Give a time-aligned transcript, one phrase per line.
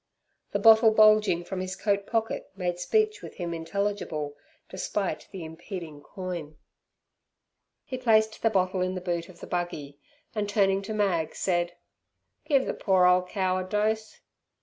[0.51, 4.35] The bottle bulging from his coat pocket made speech with him intelligible,
[4.67, 6.57] despite the impeding coin.
[7.85, 9.99] He placed the bottle in the boot of the buggy,
[10.33, 11.73] and, turning to Mag, said
[12.45, 14.21] "Give ther poor ole cow a dose!"